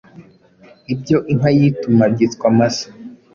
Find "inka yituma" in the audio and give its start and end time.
1.31-2.03